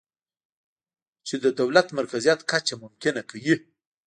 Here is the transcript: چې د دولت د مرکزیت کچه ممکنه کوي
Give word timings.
چې 1.27 1.35
د 1.43 1.45
دولت 1.59 1.85
د 1.89 1.95
مرکزیت 1.99 2.39
کچه 2.51 2.73
ممکنه 2.83 3.21
کوي 3.29 3.55